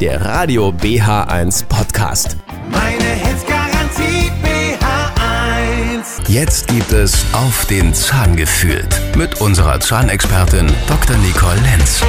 [0.00, 2.38] der Radio BH1 Podcast.
[2.70, 6.26] Meine Hits Garantie BH1.
[6.26, 11.16] Jetzt gibt es auf den Zahn gefühlt mit unserer Zahnexpertin Dr.
[11.18, 12.00] Nicole Lenz.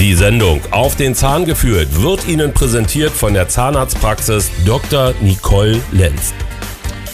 [0.00, 5.14] Die Sendung Auf den Zahn geführt wird Ihnen präsentiert von der Zahnarztpraxis Dr.
[5.20, 6.34] Nicole Lenz.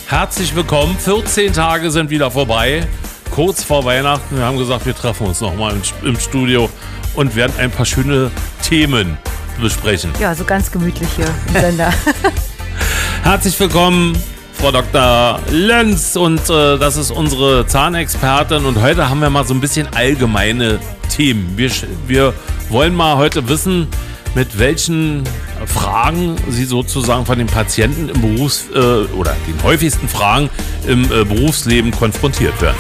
[0.06, 0.96] Herzlich willkommen.
[0.98, 2.86] 14 Tage sind wieder vorbei.
[3.30, 4.38] Kurz vor Weihnachten.
[4.38, 6.70] Wir haben gesagt, wir treffen uns nochmal im Studio
[7.18, 8.30] und werden ein paar schöne
[8.62, 9.18] Themen
[9.60, 10.12] besprechen.
[10.20, 11.92] Ja, so ganz gemütlich hier im Sender.
[13.24, 14.16] Herzlich willkommen,
[14.52, 15.40] Frau Dr.
[15.50, 16.14] Lenz.
[16.14, 18.64] Und äh, das ist unsere Zahnexpertin.
[18.64, 20.78] Und heute haben wir mal so ein bisschen allgemeine
[21.08, 21.54] Themen.
[21.56, 21.72] Wir,
[22.06, 22.34] wir
[22.68, 23.88] wollen mal heute wissen,
[24.36, 25.24] mit welchen
[25.66, 30.50] Fragen Sie sozusagen von den Patienten im Berufs- äh, oder den häufigsten Fragen
[30.86, 32.76] im äh, Berufsleben konfrontiert werden.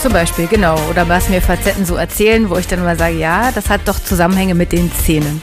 [0.00, 0.80] Zum Beispiel, genau.
[0.88, 4.02] Oder was mir Facetten so erzählen, wo ich dann mal sage, ja, das hat doch
[4.02, 5.42] Zusammenhänge mit den Zähnen.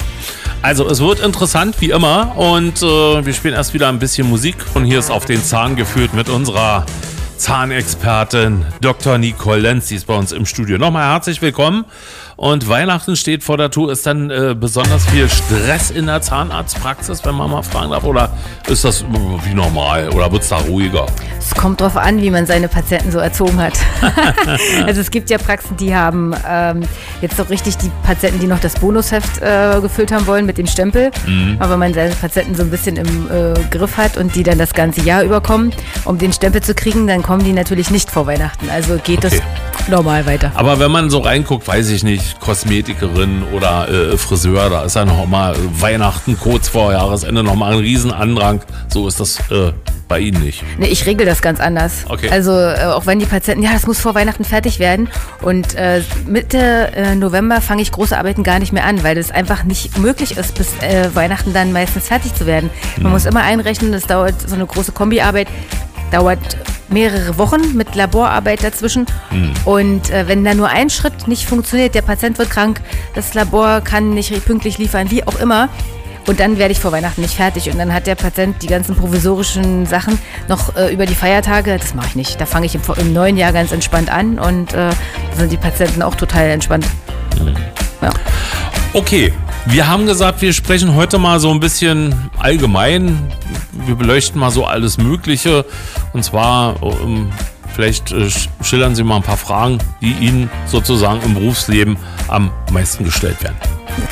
[0.64, 4.56] Also es wird interessant wie immer und äh, wir spielen erst wieder ein bisschen Musik
[4.74, 6.88] und hier ist auf den Zahn geführt mit unserer
[7.38, 9.20] Zahnexpertin Dr.
[9.20, 10.80] Nicole Lenz, die ist bei uns im Studio.
[10.80, 11.86] Nochmal herzlich willkommen.
[12.38, 13.92] Und Weihnachten steht vor der Tour.
[13.92, 18.04] Ist dann äh, besonders viel Stress in der Zahnarztpraxis, wenn man mal fragen darf?
[18.04, 18.30] Oder
[18.68, 19.04] ist das
[19.44, 20.10] wie normal?
[20.10, 21.08] Oder wird es da ruhiger?
[21.40, 23.74] Es kommt darauf an, wie man seine Patienten so erzogen hat.
[24.86, 26.82] also es gibt ja Praxen, die haben ähm,
[27.22, 30.68] jetzt doch richtig die Patienten, die noch das Bonusheft äh, gefüllt haben wollen mit dem
[30.68, 31.10] Stempel.
[31.26, 31.56] Mhm.
[31.60, 34.60] Aber wenn man seine Patienten so ein bisschen im äh, Griff hat und die dann
[34.60, 35.72] das ganze Jahr überkommen,
[36.06, 38.70] um den Stempel zu kriegen, dann kommen die natürlich nicht vor Weihnachten.
[38.70, 39.42] Also geht Okay.
[39.82, 40.52] es normal weiter.
[40.54, 45.06] Aber wenn man so reinguckt, weiß ich nicht, Kosmetikerin oder äh, Friseur, da ist ja
[45.06, 48.62] noch mal Weihnachten kurz vor Jahresende noch mal ein Riesenandrang.
[48.90, 49.72] So ist das äh,
[50.08, 50.64] bei Ihnen nicht.
[50.78, 52.06] Nee, ich regel das ganz anders.
[52.08, 52.30] Okay.
[52.30, 55.10] Also äh, auch wenn die Patienten, ja, das muss vor Weihnachten fertig werden.
[55.42, 59.32] Und äh, Mitte äh, November fange ich große Arbeiten gar nicht mehr an, weil es
[59.32, 62.70] einfach nicht möglich ist, bis äh, Weihnachten dann meistens fertig zu werden.
[63.02, 65.48] Man muss immer einrechnen, das dauert so eine große Kombiarbeit,
[66.12, 66.40] dauert
[66.90, 69.06] mehrere Wochen mit Laborarbeit dazwischen.
[69.66, 72.82] Und äh, wenn da nur ein Schritt nicht funktioniert, der Patient wird krank,
[73.14, 75.70] das Labor kann nicht pünktlich liefern, wie auch immer,
[76.28, 77.72] und dann werde ich vor Weihnachten nicht fertig.
[77.72, 80.20] Und dann hat der Patient die ganzen provisorischen Sachen
[80.50, 81.78] noch äh, über die Feiertage.
[81.78, 82.42] Das mache ich nicht.
[82.42, 85.58] Da fange ich im, im neuen Jahr ganz entspannt an und äh, da sind die
[85.58, 86.86] Patienten auch total entspannt.
[88.02, 88.10] Ja.
[88.94, 89.32] Okay,
[89.70, 93.32] wir haben gesagt, wir sprechen heute mal so ein bisschen allgemein.
[93.86, 95.66] Wir beleuchten mal so alles Mögliche.
[96.14, 97.32] Und zwar, ähm,
[97.76, 102.52] vielleicht äh, sch- schildern Sie mal ein paar Fragen, die Ihnen sozusagen im Berufsleben am
[102.72, 103.58] meisten gestellt werden.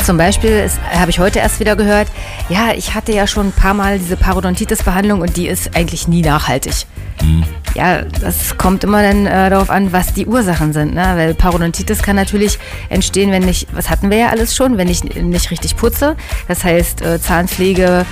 [0.03, 2.07] Zum Beispiel habe ich heute erst wieder gehört,
[2.49, 6.21] ja, ich hatte ja schon ein paar Mal diese Parodontitis-Behandlung und die ist eigentlich nie
[6.21, 6.73] nachhaltig.
[7.75, 10.93] Ja, das kommt immer dann äh, darauf an, was die Ursachen sind.
[10.93, 11.13] Ne?
[11.15, 12.59] Weil Parodontitis kann natürlich
[12.89, 16.15] entstehen, wenn ich, was hatten wir ja alles schon, wenn ich nicht richtig putze.
[16.47, 18.05] Das heißt, äh, Zahnpflege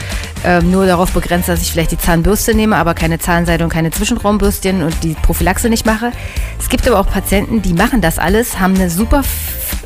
[0.46, 3.92] ähm, nur darauf begrenzt, dass ich vielleicht die Zahnbürste nehme, aber keine Zahnseide und keine
[3.92, 6.12] Zwischenraumbürstchen und die Prophylaxe nicht mache.
[6.60, 9.22] Es gibt aber auch Patienten, die machen das alles, haben eine super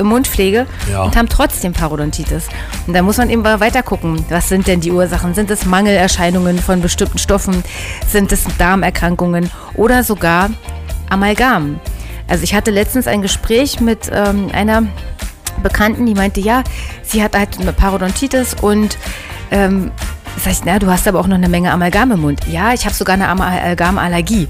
[0.02, 1.04] Mundpflege Ja.
[1.04, 2.48] und haben trotzdem Parodontitis.
[2.86, 4.26] Und da muss man eben weiter gucken.
[4.30, 5.34] Was sind denn die Ursachen?
[5.34, 7.64] Sind es Mangelerscheinungen von bestimmten Stoffen?
[8.08, 10.50] Sind es Darmerkrankungen oder sogar
[11.10, 11.80] Amalgam?
[12.28, 14.84] Also ich hatte letztens ein Gespräch mit ähm, einer
[15.64, 16.64] Bekannten, die meinte, ja,
[17.04, 18.98] sie hat halt eine Parodontitis und
[19.50, 19.92] ähm,
[20.44, 22.42] sag ich, na, du hast aber auch noch eine Menge Amalgam im Mund.
[22.48, 24.48] Ja, ich habe sogar eine Amalgamallergie.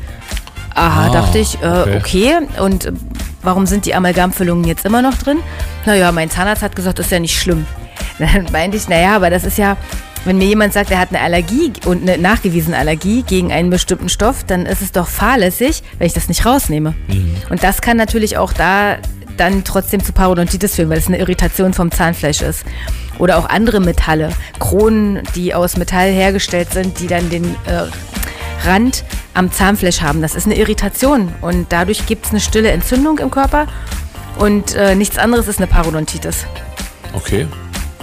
[0.74, 1.98] Aha, Ah, dachte ich, äh, okay.
[1.98, 2.62] okay.
[2.62, 2.92] Und
[3.48, 5.38] warum sind die Amalgamfüllungen jetzt immer noch drin?
[5.86, 7.66] Naja, mein Zahnarzt hat gesagt, das ist ja nicht schlimm.
[8.20, 9.78] Dann meinte ich, naja, aber das ist ja,
[10.26, 14.10] wenn mir jemand sagt, er hat eine Allergie und eine nachgewiesene Allergie gegen einen bestimmten
[14.10, 16.94] Stoff, dann ist es doch fahrlässig, wenn ich das nicht rausnehme.
[17.50, 18.98] Und das kann natürlich auch da
[19.38, 22.66] dann trotzdem zu Parodontitis führen, weil es eine Irritation vom Zahnfleisch ist.
[23.18, 27.86] Oder auch andere Metalle, Kronen, die aus Metall hergestellt sind, die dann den äh,
[28.64, 29.04] Rand
[29.34, 30.22] am Zahnfleisch haben.
[30.22, 33.68] Das ist eine Irritation und dadurch gibt es eine stille Entzündung im Körper
[34.38, 36.46] und äh, nichts anderes ist eine Parodontitis.
[37.14, 37.48] Okay.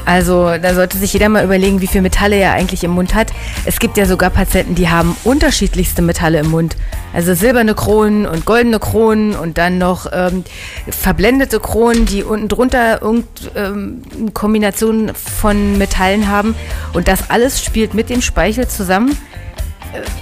[0.07, 3.33] Also da sollte sich jeder mal überlegen, wie viel Metalle er eigentlich im Mund hat.
[3.65, 6.77] Es gibt ja sogar Patienten, die haben unterschiedlichste Metalle im Mund.
[7.15, 10.45] Also silberne Kronen und goldene Kronen und dann noch ähm,
[10.89, 14.03] verblendete Kronen, die unten drunter irgendeine ähm,
[14.35, 16.55] Kombination von Metallen haben.
[16.93, 19.17] Und das alles spielt mit dem Speichel zusammen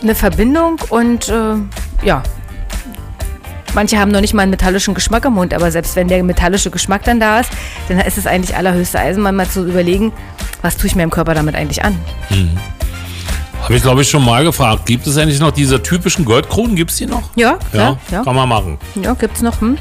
[0.03, 1.55] eine Verbindung und äh,
[2.05, 2.23] ja,
[3.75, 6.71] Manche haben noch nicht mal einen metallischen Geschmack im Mund, aber selbst wenn der metallische
[6.71, 7.51] Geschmack dann da ist,
[7.89, 10.13] dann ist es eigentlich allerhöchste Eisenbahn, mal zu überlegen,
[10.61, 11.99] was tue ich mir im Körper damit eigentlich an.
[13.63, 14.85] Habe ich, glaube ich, schon mal gefragt.
[14.85, 16.77] Gibt es eigentlich noch diese typischen Goldkronen?
[16.77, 17.23] Gibt es die noch?
[17.35, 18.79] Ja, klar, ja, kann man machen.
[18.95, 19.59] ja gibt's noch.
[19.63, 19.79] Hm?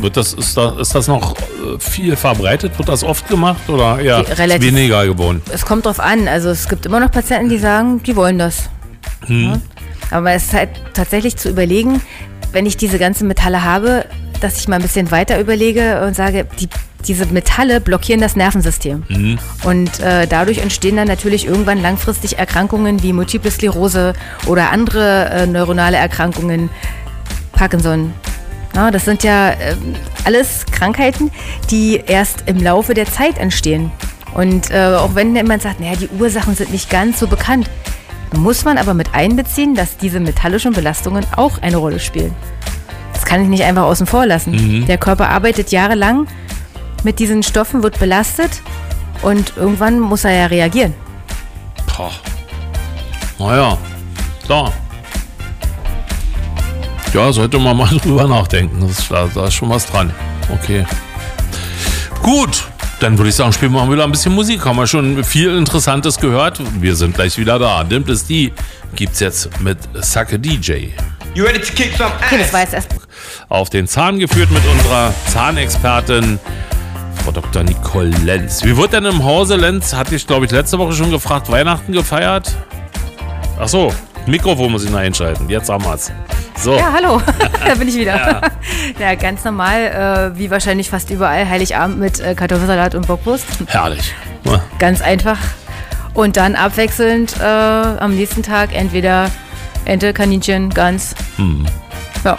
[0.00, 2.78] Wird das, ist, da, ist das noch äh, viel verbreitet?
[2.78, 5.42] Wird das oft gemacht oder eher relativ- weniger geworden?
[5.52, 6.28] Es kommt drauf an.
[6.28, 8.68] Also es gibt immer noch Patienten, die sagen, die wollen das.
[9.26, 9.60] Ja.
[10.10, 12.00] Aber es ist halt tatsächlich zu überlegen,
[12.52, 14.06] wenn ich diese ganzen Metalle habe,
[14.40, 16.68] dass ich mal ein bisschen weiter überlege und sage, die,
[17.06, 19.04] diese Metalle blockieren das Nervensystem.
[19.64, 24.14] Und äh, dadurch entstehen dann natürlich irgendwann langfristig Erkrankungen wie Multiple Sklerose
[24.46, 26.70] oder andere äh, neuronale Erkrankungen,
[27.52, 28.12] Parkinson.
[28.74, 31.30] Ja, das sind ja ähm, alles Krankheiten,
[31.70, 33.90] die erst im Laufe der Zeit entstehen.
[34.34, 37.68] Und äh, auch wenn jemand sagt, naja, die Ursachen sind nicht ganz so bekannt,
[38.36, 42.34] muss man aber mit einbeziehen, dass diese metallischen Belastungen auch eine Rolle spielen.
[43.12, 44.86] Das kann ich nicht einfach außen vor lassen.
[44.86, 46.26] Der Körper arbeitet jahrelang
[47.04, 48.62] mit diesen Stoffen, wird belastet
[49.22, 50.94] und irgendwann muss er ja reagieren.
[51.86, 52.10] Pah.
[53.38, 53.78] Naja,
[54.44, 54.72] klar.
[57.12, 58.86] Ja, sollte man mal drüber nachdenken.
[58.86, 60.12] Das da, da ist schon was dran.
[60.52, 60.84] Okay.
[62.22, 62.68] Gut,
[63.00, 64.64] dann würde ich sagen, spielen wir mal wieder ein bisschen Musik.
[64.64, 66.60] Haben wir schon viel Interessantes gehört.
[66.80, 67.84] Wir sind gleich wieder da.
[67.84, 68.52] Dimmt es die
[68.94, 70.88] gibt's jetzt mit Sake DJ.
[71.34, 72.52] You ready to kick some Okay, das ass?
[72.52, 72.88] war jetzt erst.
[73.48, 76.38] Auf den Zahn geführt mit unserer Zahnexpertin
[77.22, 77.62] Frau Dr.
[77.62, 78.64] Nicole Lenz.
[78.64, 81.92] Wie wird denn im Hause Lenz, hatte ich glaube ich letzte Woche schon gefragt, Weihnachten
[81.92, 82.56] gefeiert?
[83.60, 83.92] Ach so,
[84.28, 85.48] Mikrofon muss ich noch einschalten.
[85.48, 86.12] Jetzt haben wir's.
[86.56, 86.76] So.
[86.76, 87.20] Ja, hallo,
[87.66, 88.40] da bin ich wieder.
[88.98, 93.46] Ja, ganz normal, äh, wie wahrscheinlich fast überall, Heiligabend mit äh, Kartoffelsalat und Bockwurst.
[93.66, 94.14] Herrlich.
[94.44, 94.62] Ja.
[94.78, 95.38] Ganz einfach.
[96.14, 99.30] Und dann abwechselnd äh, am nächsten Tag entweder
[99.84, 101.14] Ente, Kaninchen, Gans.
[102.24, 102.38] Ja,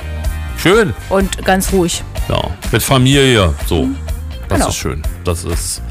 [0.57, 0.93] Schön.
[1.09, 2.03] und ganz ruhig.
[2.27, 2.41] Ja.
[2.71, 3.53] Mit Familie.
[3.67, 3.87] So.
[4.49, 4.69] Das Genau.
[4.69, 5.01] ist schön.
[5.23, 5.81] Das ist,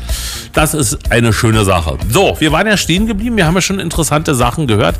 [0.58, 1.96] das ist eine schöne Sache.
[2.10, 3.36] So, wir waren ja stehen geblieben.
[3.36, 4.96] Wir haben ja schon interessante Sachen gehört.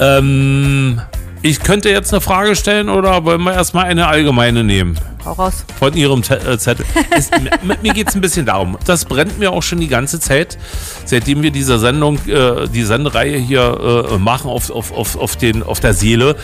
[0.00, 1.00] Ähm,
[1.42, 4.98] ich könnte jetzt eine Frage stellen oder wollen wir erstmal eine allgemeine nehmen?
[5.24, 5.64] Hau raus.
[5.78, 6.84] Von Ihrem Te- äh, Zettel.
[7.16, 7.30] Es,
[7.62, 8.78] mit mir geht es ein bisschen darum.
[8.84, 10.58] Das brennt mir auch schon die ganze Zeit,
[11.04, 15.62] seitdem wir diese Sendung, äh, die Sendereihe hier äh, machen auf, auf, auf, auf, den,
[15.62, 16.34] auf der Seele.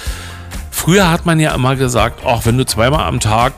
[0.71, 3.55] Früher hat man ja immer gesagt, ach, wenn du zweimal am Tag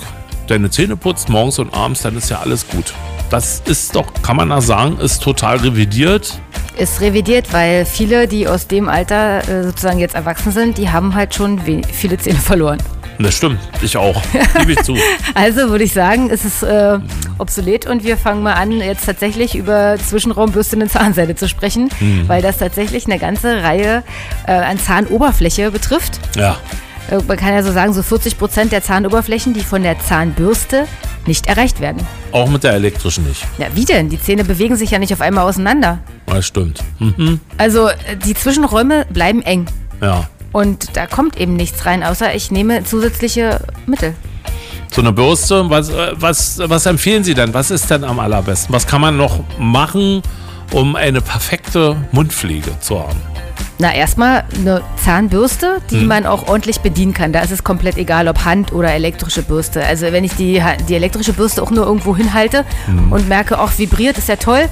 [0.47, 2.95] deine Zähne putzt, morgens und abends, dann ist ja alles gut.
[3.31, 6.41] Das ist doch, kann man da sagen, ist total revidiert.
[6.79, 11.15] Ist revidiert, weil viele, die aus dem Alter äh, sozusagen jetzt erwachsen sind, die haben
[11.15, 11.61] halt schon
[11.93, 12.79] viele Zähne verloren.
[13.19, 14.23] Das stimmt, ich auch.
[14.59, 14.97] Gebe ich zu.
[15.35, 16.99] Also würde ich sagen, ist es äh,
[17.39, 21.91] obsolet und wir fangen mal an, jetzt tatsächlich über Zwischenraumbürste und Zahnseide zu sprechen,
[22.27, 24.05] weil das tatsächlich eine ganze Reihe
[24.47, 26.21] äh, an Zahnoberfläche betrifft.
[26.37, 26.59] Ja.
[27.11, 30.87] Äh, man kann ja so sagen, so 40 Prozent der Zahnoberflächen, die von der Zahnbürste
[31.27, 32.07] nicht erreicht werden.
[32.33, 33.45] Auch mit der elektrischen nicht.
[33.59, 34.09] Ja, wie denn?
[34.09, 35.99] Die Zähne bewegen sich ja nicht auf einmal auseinander.
[36.27, 36.83] Das stimmt.
[36.99, 37.95] Hm, Also äh,
[38.25, 39.67] die Zwischenräume bleiben eng.
[40.01, 40.29] Ja.
[40.53, 44.15] Und da kommt eben nichts rein, außer ich nehme zusätzliche Mittel.
[44.91, 47.53] So eine Bürste, was, äh, was, was empfehlen Sie denn?
[47.53, 48.75] Was ist denn am allerbesten?
[48.75, 50.23] Was kann man noch machen,
[50.73, 53.21] um eine perfekte Mundpflege zu haben?
[53.81, 57.33] Na, erstmal eine Zahnbürste, die man auch ordentlich bedienen kann.
[57.33, 59.85] Da ist es komplett egal, ob Hand oder elektrische Bürste.
[59.85, 62.65] Also wenn ich die, die elektrische Bürste auch nur irgendwo hinhalte
[63.11, 64.69] und merke, auch vibriert, ist ja toll,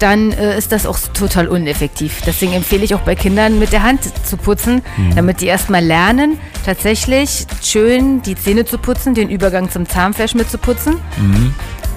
[0.00, 2.22] dann äh, ist das auch total uneffektiv.
[2.26, 4.82] Deswegen empfehle ich auch bei Kindern mit der Hand zu putzen,
[5.14, 10.96] damit die erstmal lernen, tatsächlich schön die Zähne zu putzen, den Übergang zum Zahnfleisch mitzuputzen.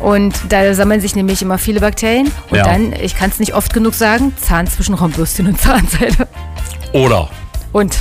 [0.03, 2.29] Und da sammeln sich nämlich immer viele Bakterien.
[2.49, 2.65] Und Ja.
[2.65, 6.27] dann, ich kann es nicht oft genug sagen, Zahnzwischenraumbürstchen und Zahnseide.
[6.91, 7.29] Oder
[7.71, 7.97] Und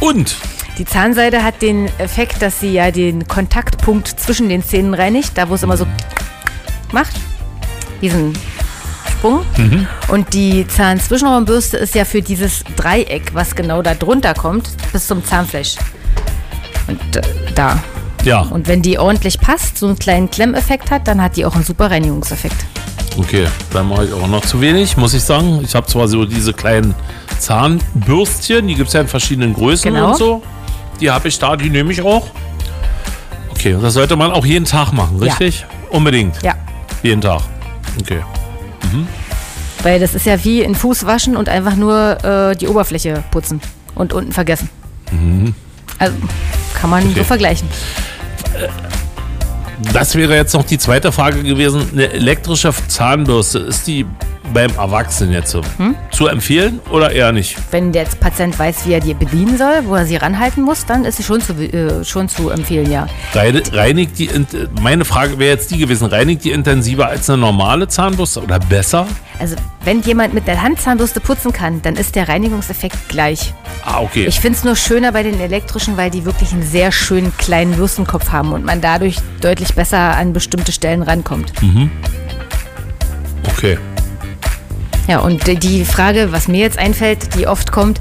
[0.00, 0.36] und
[0.76, 5.48] die Zahnseide hat den Effekt, dass sie ja den Kontaktpunkt zwischen den Zähnen reinigt, da
[5.48, 5.86] wo es immer so
[6.92, 7.14] macht,
[8.00, 8.38] diesen
[9.10, 9.44] Sprung.
[10.06, 15.24] Und die Zahnzwischenraumbürste ist ja für dieses Dreieck, was genau da drunter kommt, bis zum
[15.24, 15.76] Zahnfleisch.
[16.86, 17.22] Und äh,
[17.56, 17.82] da.
[18.24, 21.54] Ja, Und wenn die ordentlich passt, so einen kleinen Klemmeffekt hat, dann hat die auch
[21.54, 22.56] einen super Reinigungseffekt.
[23.18, 25.60] okay, dann mache ich auch noch zu wenig, muss ich sagen.
[25.64, 26.94] Ich habe zwar so diese kleinen
[27.38, 30.10] Zahnbürstchen, die gibt es ja in verschiedenen Größen Genau.
[30.10, 30.42] und so.
[31.00, 32.26] Die habe ich da, die nehme ich auch.
[33.50, 35.24] Okay, und das sollte man auch jeden Tag machen, Ja.
[35.32, 35.64] richtig?
[35.90, 36.40] Unbedingt.
[36.42, 36.54] Ja.
[37.02, 37.40] Jeden Tag.
[38.00, 38.20] Okay.
[39.82, 43.60] Weil das ist ja wie ein Fuß waschen und einfach nur äh, die Oberfläche putzen
[43.94, 44.68] und unten vergessen.
[45.98, 46.14] Also
[46.80, 47.10] kann man Mhm.
[47.10, 47.18] Okay.
[47.20, 47.68] so vergleichen.
[49.92, 51.88] Das wäre jetzt noch die zweite Frage gewesen.
[51.92, 54.06] Eine elektrische Zahnbürste, ist die
[54.52, 55.94] beim Erwachsenen jetzt so Hm?
[56.10, 57.56] zu empfehlen oder eher nicht?
[57.70, 61.04] Wenn der Patient weiß, wie er die bedienen soll, wo er sie ranhalten muss, dann
[61.04, 63.06] ist sie schon zu, äh, schon zu empfehlen, ja.
[63.34, 64.30] Reinigt die,
[64.82, 69.06] meine Frage wäre jetzt die gewesen, reinigt die intensiver als eine normale Zahnbürste oder besser?
[69.38, 73.54] Also, wenn jemand mit der Handzahnbürste putzen kann, dann ist der Reinigungseffekt gleich.
[73.84, 74.26] Ah, okay.
[74.26, 77.72] Ich finde es nur schöner bei den elektrischen, weil die wirklich einen sehr schönen kleinen
[77.74, 81.52] Bürstenkopf haben und man dadurch deutlich besser an bestimmte Stellen rankommt.
[83.48, 83.78] okay.
[85.08, 88.00] Ja, und die- Frage, was mir jetzt einfällt, die oft kommt,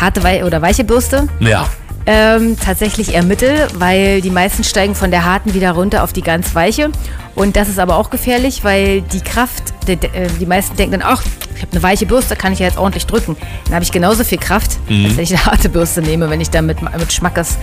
[0.00, 1.26] harte Wei oder weiche Bürste?
[1.40, 1.66] Ja.
[2.04, 6.20] Ähm, tatsächlich eher mittel, weil die meisten steigen von der harten wieder runter auf die
[6.22, 6.90] ganz weiche.
[7.36, 11.08] Und das ist aber auch gefährlich, weil die Kraft, die, äh, die meisten denken dann,
[11.10, 11.22] ach,
[11.54, 13.36] ich habe eine weiche Bürste, kann ich ja jetzt ordentlich drücken.
[13.66, 16.50] Dann habe ich genauso viel Kraft, als wenn ich eine harte Bürste nehme, wenn ich
[16.50, 17.56] da mit, mit Schmackes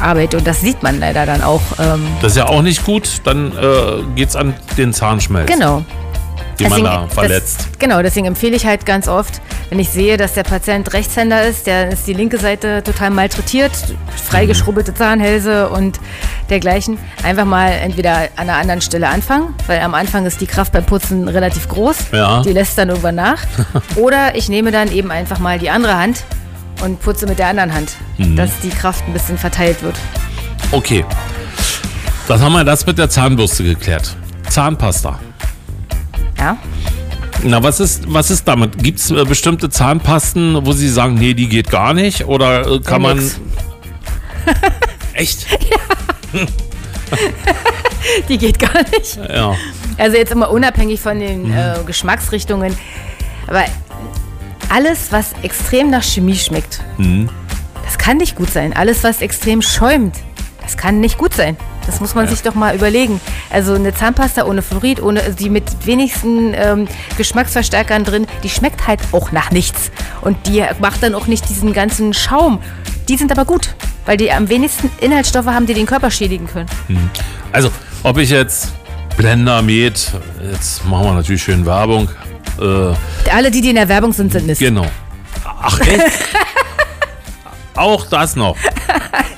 [0.00, 0.36] arbeite.
[0.36, 1.62] Und das sieht man leider dann auch.
[1.80, 3.08] Ähm, Das ist ja auch nicht gut.
[3.24, 5.84] Dann äh, geht es an den Zahnschmelz, genau.
[6.58, 7.68] Den man da das- verletzt.
[7.78, 11.66] genau, deswegen empfehle ich halt ganz oft, wenn ich sehe, dass der Patient Rechtshänder ist,
[11.66, 13.72] der ist die linke Seite total malträtiert,
[14.28, 15.98] freigeschrubbelte Zahnhälse und
[16.50, 20.72] dergleichen, einfach mal entweder an einer anderen Stelle anfangen, weil am Anfang ist die Kraft
[20.72, 22.42] beim Putzen relativ groß, Ja.
[22.42, 23.38] die lässt dann irgendwann nach.
[23.96, 26.22] Oder ich nehme dann eben einfach mal die andere Hand
[26.84, 28.36] und putze mit der anderen Hand, Mhm.
[28.36, 29.96] dass die Kraft ein bisschen verteilt wird.
[30.72, 31.04] Okay.
[32.28, 34.16] Das haben wir das mit der Zahnbürste geklärt.
[34.48, 35.18] Zahnpasta.
[36.38, 36.56] Ja?
[37.42, 38.82] Na, was ist, was ist damit?
[38.82, 42.26] Gibt es äh, bestimmte Zahnpasten, wo Sie sagen, nee, die geht gar nicht?
[42.26, 43.18] Oder äh, kann Ja, man.
[45.14, 45.46] Echt?
[48.28, 49.16] Die geht gar nicht.
[49.16, 49.54] Ja.
[49.98, 52.76] Also jetzt immer unabhängig von den äh, Geschmacksrichtungen.
[53.46, 53.64] Aber
[54.68, 56.82] alles, was extrem nach Chemie schmeckt,
[57.84, 58.72] das kann nicht gut sein.
[58.74, 60.16] Alles, was extrem schäumt,
[60.62, 61.56] das kann nicht gut sein.
[61.86, 63.20] Das muss man sich doch mal überlegen.
[63.50, 68.86] Also eine Zahnpasta ohne Fluorid, ohne also die mit wenigsten ähm, Geschmacksverstärkern drin, die schmeckt
[68.86, 69.90] halt auch nach nichts.
[70.20, 72.60] Und die macht dann auch nicht diesen ganzen Schaum.
[73.08, 73.74] Die sind aber gut,
[74.04, 76.68] weil die am wenigsten Inhaltsstoffe haben, die den Körper schädigen können.
[77.52, 77.70] Also,
[78.02, 78.72] ob ich jetzt
[79.16, 80.12] Blender, Met,
[80.50, 82.08] jetzt machen wir natürlich schön Werbung.
[82.60, 84.60] Äh, Alle, die, die in der Werbung sind, sind Mist.
[84.60, 84.86] genau.
[85.44, 86.02] Ach, echt?
[87.76, 88.56] Auch das noch.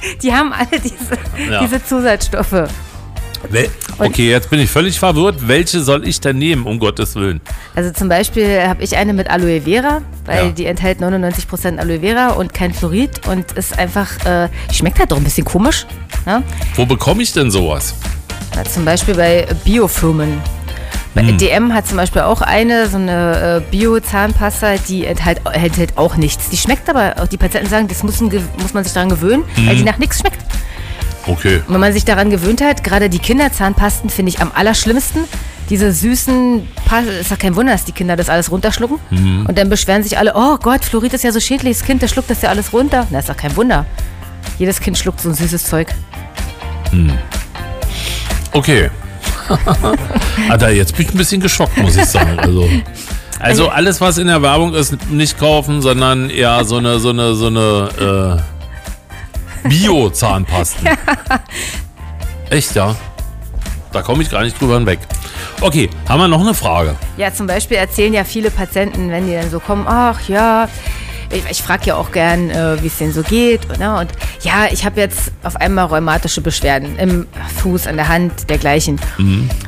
[0.23, 1.61] Die haben alle diese, Ja.
[1.61, 2.69] diese Zusatzstoffe.
[3.99, 5.37] Okay, jetzt bin ich völlig verwirrt.
[5.47, 7.41] Welche soll ich denn nehmen, um Gottes Willen?
[7.77, 10.51] Also zum Beispiel habe ich eine mit Aloe Vera, weil Ja.
[10.51, 15.17] die enthält 99% Aloe Vera und kein Fluorid und ist einfach, äh, schmeckt halt doch
[15.19, 15.87] ein bisschen komisch.
[16.27, 16.43] Ne?
[16.75, 17.95] Wo bekomme ich denn sowas?
[18.57, 20.41] Na, zum Beispiel bei Biofirmen.
[21.19, 21.37] Bei Hm.
[21.37, 26.49] DM hat zum Beispiel auch eine, so eine äh, Bio-Zahnpasta, die enthält, enthält auch nichts.
[26.49, 29.71] Die schmeckt aber, auch die Patienten sagen, das muss, muss man sich daran gewöhnen, weil
[29.71, 29.77] Hm.
[29.79, 30.39] die nach nichts schmeckt.
[31.27, 31.57] Okay.
[31.67, 35.25] Und wenn man sich daran gewöhnt hat, gerade die Kinderzahnpasten finde ich am allerschlimmsten.
[35.69, 38.99] Diese süßen, Pa- ist ja kein Wunder, dass die Kinder das alles runterschlucken.
[39.47, 42.11] Und dann beschweren sich alle, oh Gott, Fluorid ist ja so schädlich, das Kind, das
[42.13, 43.09] schluckt das ja alles runter.
[43.11, 43.85] Na, ist doch kein Wunder.
[44.59, 45.89] Jedes Kind schluckt so ein süßes Zeug.
[48.53, 48.89] Okay.
[50.49, 52.39] Alter, jetzt bin ich ein bisschen geschockt, muss ich sagen.
[52.39, 52.69] Also,
[53.39, 57.35] also alles, was in der Werbung ist, nicht kaufen, sondern eher so eine, so eine,
[57.35, 58.43] so eine
[59.65, 60.89] äh, Bio-Zahnpasten.
[62.51, 62.97] Echt, ja?
[63.93, 64.99] Da komme ich gar nicht drüber hinweg.
[65.61, 66.95] Okay, haben wir noch eine Frage?
[67.17, 70.69] Ja, zum Beispiel erzählen ja viele Patienten, wenn die dann so kommen, ach ja,
[71.31, 73.79] ich, ich frage ja auch gern, äh, wie es denen so geht.
[73.79, 73.99] Ne?
[73.99, 74.11] Und
[74.43, 79.01] ja, ich habe jetzt auf einmal rheumatische Beschwerden im Fuß, an der Hand, dergleichen.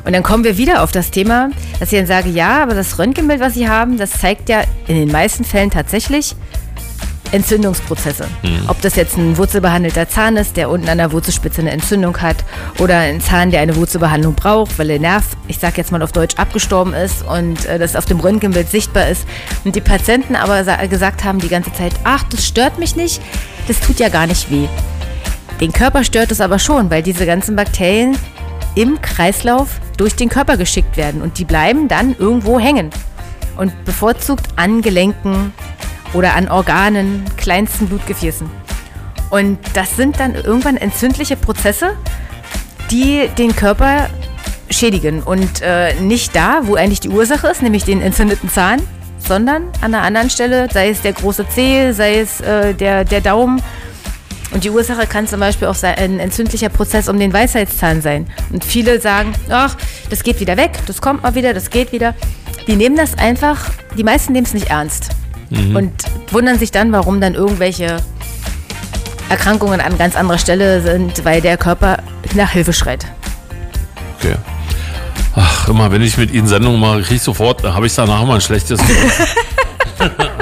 [0.04, 2.98] Und dann kommen wir wieder auf das Thema, dass ich dann sage, ja, aber das
[2.98, 6.36] Röntgenbild, was Sie haben, das zeigt ja in den meisten Fällen tatsächlich
[7.32, 8.26] Entzündungsprozesse.
[8.68, 12.36] Ob das jetzt ein wurzelbehandelter Zahn ist, der unten an der Wurzelspitze eine Entzündung hat,
[12.78, 16.12] oder ein Zahn, der eine Wurzelbehandlung braucht, weil der Nerv, ich sag jetzt mal auf
[16.12, 19.26] Deutsch, abgestorben ist und äh, das auf dem Röntgenbild sichtbar ist.
[19.64, 23.20] Und die Patienten aber sa- gesagt haben die ganze Zeit, ach, das stört mich nicht,
[23.68, 24.66] das tut ja gar nicht weh.
[25.60, 28.16] Den Körper stört es aber schon, weil diese ganzen Bakterien
[28.74, 32.90] im Kreislauf durch den Körper geschickt werden und die bleiben dann irgendwo hängen.
[33.56, 35.52] Und bevorzugt an Gelenken
[36.12, 38.48] oder an Organen, kleinsten Blutgefäßen.
[39.30, 41.96] Und das sind dann irgendwann entzündliche Prozesse,
[42.90, 44.08] die den Körper
[44.70, 45.22] schädigen.
[45.22, 48.82] Und äh, nicht da, wo eigentlich die Ursache ist, nämlich den entzündeten Zahn,
[49.18, 53.20] sondern an einer anderen Stelle, sei es der große Zeh, sei es äh, der, der
[53.20, 53.62] Daumen.
[54.52, 58.26] Und die Ursache kann zum Beispiel auch ein entzündlicher Prozess um den Weisheitszahn sein.
[58.52, 59.76] Und viele sagen, ach,
[60.08, 62.14] das geht wieder weg, das kommt mal wieder, das geht wieder.
[62.66, 65.10] Die nehmen das einfach, die meisten nehmen es nicht ernst.
[65.50, 65.92] Und
[66.30, 67.96] wundern sich dann, warum dann irgendwelche
[69.28, 71.98] Erkrankungen an ganz anderer Stelle sind, weil der Körper
[72.34, 73.06] nach Hilfe schreit.
[74.18, 74.36] Okay.
[75.34, 78.34] Ach, immer, wenn ich mit Ihnen Sendungen mache, kriege ich sofort, habe ich danach immer
[78.34, 79.26] ein schlechtes Gefühl.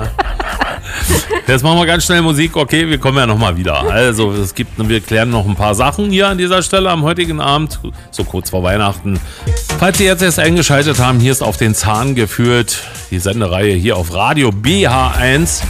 [1.46, 2.56] Jetzt machen wir ganz schnell Musik.
[2.56, 3.90] Okay, wir kommen ja nochmal wieder.
[3.90, 7.40] Also, es gibt, wir klären noch ein paar Sachen hier an dieser Stelle am heutigen
[7.40, 9.18] Abend, so kurz vor Weihnachten.
[9.78, 13.96] Falls Sie jetzt erst eingeschaltet haben, hier ist auf den Zahn geführt die Sendereihe hier
[13.96, 15.62] auf Radio BH1.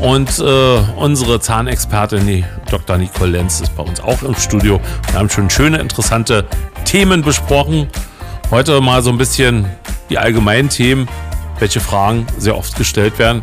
[0.00, 2.98] Und äh, unsere Zahnexpertin, die Dr.
[2.98, 4.80] Nicole Lenz, ist bei uns auch im Studio.
[5.10, 6.44] Wir haben schon schöne, interessante
[6.84, 7.88] Themen besprochen.
[8.52, 9.66] Heute mal so ein bisschen
[10.08, 11.08] die allgemeinen Themen,
[11.58, 13.42] welche Fragen sehr oft gestellt werden.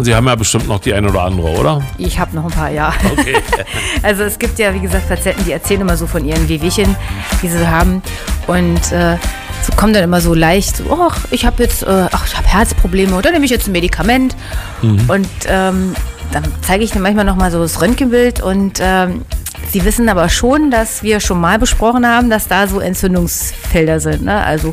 [0.00, 1.82] Und Sie haben ja bestimmt noch die eine oder andere, oder?
[1.98, 2.90] Ich habe noch ein paar, ja.
[3.12, 3.36] Okay.
[4.02, 6.96] Also es gibt ja, wie gesagt, Patienten, die erzählen immer so von ihren Wehwehchen,
[7.42, 8.00] die sie haben.
[8.46, 9.18] Und äh,
[9.62, 12.48] so kommen dann immer so leicht, so, ach, ich habe jetzt, äh, ach, ich habe
[12.48, 14.34] Herzprobleme oder nehme ich jetzt ein Medikament.
[14.80, 15.94] Und ähm,
[16.32, 19.26] dann zeige ich dir manchmal nochmal so das Röntgenbild und ähm,
[19.70, 24.24] sie wissen aber schon, dass wir schon mal besprochen haben, dass da so Entzündungsfelder sind.
[24.24, 24.42] Ne?
[24.42, 24.72] Also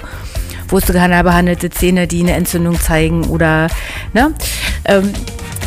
[0.70, 3.68] wurzelkanal behandelte Zähne, die eine Entzündung zeigen oder
[4.14, 4.34] ne,
[4.86, 5.14] ähm,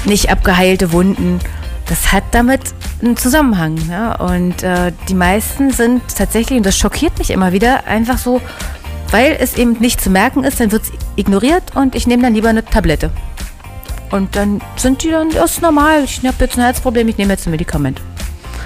[0.04, 1.40] nicht abgeheilte Wunden.
[1.86, 2.60] Das hat damit
[3.02, 3.76] einen Zusammenhang.
[3.90, 4.14] Ja?
[4.14, 8.40] Und äh, die meisten sind tatsächlich, und das schockiert mich immer wieder, einfach so,
[9.10, 12.34] weil es eben nicht zu merken ist, dann wird es ignoriert und ich nehme dann
[12.34, 13.10] lieber eine Tablette.
[14.10, 17.32] Und dann sind die dann, das ist normal, ich habe jetzt ein Herzproblem, ich nehme
[17.32, 18.00] jetzt ein Medikament.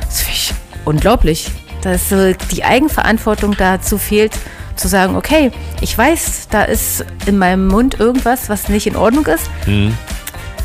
[0.01, 1.51] Das finde ich unglaublich,
[1.83, 4.33] dass so die Eigenverantwortung dazu fehlt,
[4.77, 5.51] zu sagen, okay,
[5.81, 9.51] ich weiß, da ist in meinem Mund irgendwas, was nicht in Ordnung ist.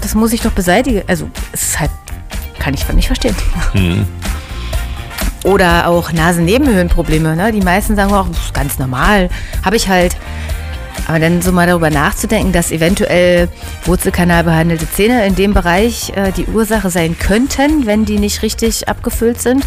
[0.02, 1.04] Das muss ich doch beseitigen.
[1.08, 1.92] Also, es ist halt,
[2.60, 3.36] kann ich nicht verstehen.
[5.44, 7.36] Oder auch Nasennebenhöhlenprobleme.
[7.36, 7.52] Ne?
[7.52, 9.30] Die meisten sagen auch, das ist ganz normal,
[9.64, 10.16] habe ich halt.
[11.08, 13.48] Aber dann so mal darüber nachzudenken, dass eventuell
[13.86, 18.88] Wurzelkanal behandelte Zähne in dem Bereich äh, die Ursache sein könnten, wenn die nicht richtig
[18.88, 19.66] abgefüllt sind.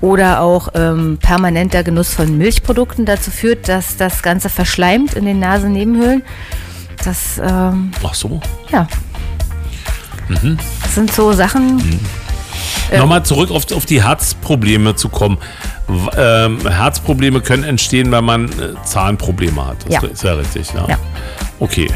[0.00, 5.38] Oder auch ähm, permanenter Genuss von Milchprodukten dazu führt, dass das Ganze verschleimt in den
[5.38, 6.22] Nasennebenhöhlen.
[7.04, 8.40] Das, ähm, Ach so.
[8.70, 8.86] ja.
[10.82, 12.00] Das sind so Sachen,
[12.98, 15.38] Nochmal zurück auf, auf die Herzprobleme zu kommen.
[16.16, 19.76] Ähm, Herzprobleme können entstehen, wenn man äh, Zahnprobleme hat.
[19.86, 20.08] Das Ja.
[20.08, 20.72] ist ja richtig.
[20.74, 20.86] Ja.
[20.88, 20.98] Ja.
[21.58, 21.88] Okay.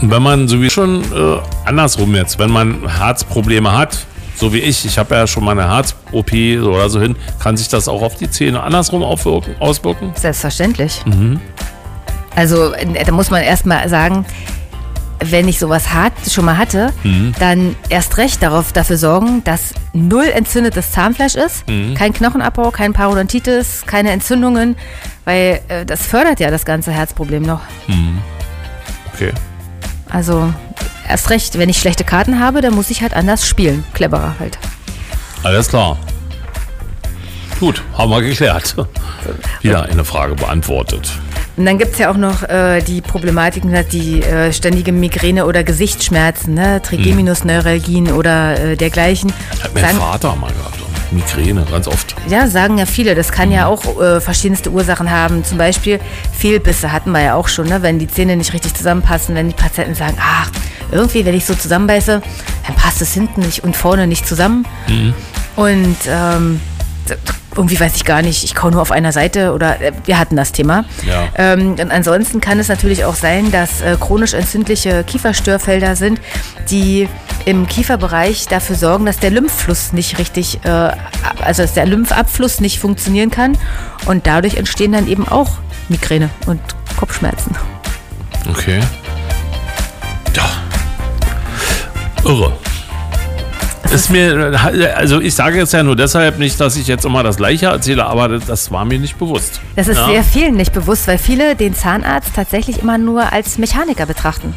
[0.00, 3.98] Wenn man so wie schon äh, andersrum jetzt, wenn man Herzprobleme hat,
[4.36, 7.68] so wie ich, ich habe ja schon mal eine Herz-OP oder so hin, kann sich
[7.68, 10.12] das auch auf die Zähne andersrum aufwirken, auswirken?
[10.14, 11.02] Selbstverständlich.
[12.36, 14.24] Also äh, da muss man erstmal sagen,
[15.20, 16.92] wenn ich sowas hat, schon mal hatte,
[17.38, 21.64] dann erst recht darauf dafür sorgen, dass null entzündetes Zahnfleisch ist,
[21.94, 24.76] kein Knochenabbau, kein Parodontitis, keine Entzündungen,
[25.24, 27.60] weil äh, das fördert ja das ganze Herzproblem noch.
[29.14, 29.32] Okay.
[30.08, 30.52] Also
[31.08, 34.58] erst recht, wenn ich schlechte Karten habe, dann muss ich halt anders spielen, cleverer halt.
[35.42, 35.98] Alles klar.
[37.60, 38.76] Gut, haben wir geklärt.
[39.62, 41.10] Wieder eine Frage beantwortet.
[41.58, 45.64] Und dann gibt es ja auch noch äh, die Problematiken, die äh, ständige Migräne oder
[45.64, 46.80] Gesichtsschmerzen, ne?
[46.82, 49.32] Trigeminusneuralgien oder äh, dergleichen.
[49.62, 50.78] Hat mein Sagen- Vater mal gehabt.
[51.10, 52.14] Migräne, ganz oft.
[52.28, 53.14] Ja, sagen ja viele.
[53.14, 55.42] Das kann ja auch äh, verschiedenste Ursachen haben.
[55.42, 56.00] Zum Beispiel
[56.36, 57.80] Fehlbisse hatten wir ja auch schon, ne?
[57.82, 60.50] wenn die Zähne nicht richtig zusammenpassen, wenn die Patienten sagen, ach,
[60.92, 62.20] irgendwie, wenn ich so zusammenbeiße,
[62.66, 64.66] dann passt es hinten nicht und vorne nicht zusammen.
[65.56, 66.60] Und ähm,
[67.58, 70.36] irgendwie weiß ich gar nicht, ich kau nur auf einer Seite oder äh, wir hatten
[70.36, 70.84] das Thema.
[71.04, 71.28] Ja.
[71.34, 76.20] Ähm, und ansonsten kann es natürlich auch sein, dass äh, chronisch entzündliche Kieferstörfelder sind,
[76.70, 77.08] die
[77.44, 80.68] im Kieferbereich dafür sorgen, dass der Lymphfluss nicht richtig, äh,
[81.40, 83.58] also dass der Lymphabfluss nicht funktionieren kann.
[84.06, 85.50] Und dadurch entstehen dann eben auch
[85.88, 86.60] Migräne und
[86.96, 87.56] Kopfschmerzen.
[88.48, 88.80] Okay.
[90.34, 90.48] Ja.
[92.24, 92.52] Irre.
[93.92, 94.58] Ist mir,
[94.96, 98.04] also ich sage jetzt ja nur deshalb nicht, dass ich jetzt immer das Gleiche erzähle,
[98.06, 99.60] aber das, war mir nicht bewusst.
[99.76, 100.06] Das ist Ja.
[100.06, 104.54] sehr vielen nicht bewusst, weil viele den Zahnarzt tatsächlich immer nur als Mechaniker betrachten.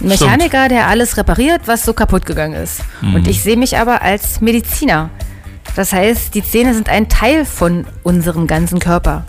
[0.00, 2.80] Ein Mechaniker, der alles repariert, was so kaputt gegangen ist.
[3.02, 5.10] Und ich sehe mich aber als Mediziner.
[5.76, 9.24] Das heißt, die Zähne sind ein Teil von unserem ganzen Körper.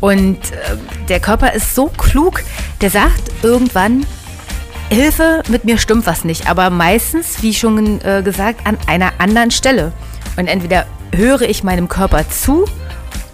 [0.00, 0.76] Und äh,
[1.08, 2.42] der Körper ist so klug,
[2.80, 4.04] der sagt irgendwann,
[4.90, 6.48] Hilfe, mit mir stimmt was nicht.
[6.48, 9.92] Aber meistens, wie schon äh, gesagt, an einer anderen Stelle.
[10.36, 12.66] Und entweder höre ich meinem Körper zu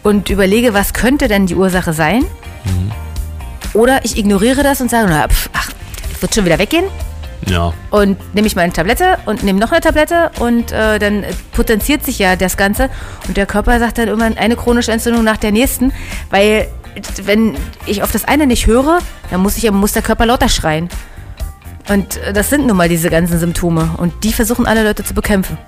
[0.02, 2.24] und überlege, was könnte denn die Ursache sein.
[3.72, 5.70] Oder ich ignoriere das und sage, na, pf, ach,
[6.20, 6.84] wird schon wieder weggehen.
[7.46, 7.72] Ja.
[7.90, 12.18] Und nehme ich meine Tablette und nehme noch eine Tablette und äh, dann potenziert sich
[12.18, 12.90] ja das Ganze.
[13.26, 15.92] Und der Körper sagt dann irgendwann eine chronische Entzündung nach der nächsten,
[16.30, 16.68] weil
[17.24, 18.98] wenn ich auf das eine nicht höre,
[19.30, 20.88] dann muss, ich, muss der Körper lauter schreien.
[21.88, 23.90] Und äh, das sind nun mal diese ganzen Symptome.
[23.96, 25.58] Und die versuchen alle Leute zu bekämpfen.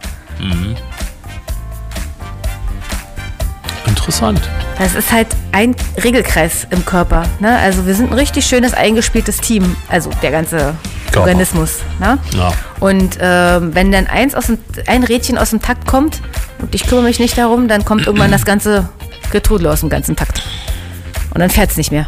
[3.87, 4.41] Interessant.
[4.79, 7.25] Das ist halt ein Regelkreis im Körper.
[7.41, 7.57] Ne?
[7.59, 9.77] Also wir sind ein richtig schönes eingespieltes Team.
[9.89, 10.75] Also der ganze
[11.13, 11.29] Körper.
[11.29, 11.79] Organismus.
[12.01, 12.19] Ne?
[12.37, 12.53] Ja.
[12.81, 16.21] Und ähm, wenn dann eins aus dem, ein Rädchen aus dem Takt kommt
[16.61, 18.89] und ich kümmere mich nicht darum, dann kommt irgendwann das ganze
[19.31, 20.43] Getrudel aus dem ganzen Takt.
[21.33, 22.07] Und dann fährt es nicht mehr.